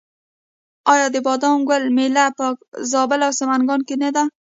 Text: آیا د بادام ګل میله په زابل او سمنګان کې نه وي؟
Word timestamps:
آیا 0.93 1.07
د 1.11 1.17
بادام 1.27 1.59
ګل 1.69 1.83
میله 1.95 2.25
په 2.37 2.45
زابل 2.91 3.19
او 3.27 3.31
سمنګان 3.39 3.81
کې 3.87 3.95
نه 4.01 4.09
وي؟ 4.15 4.23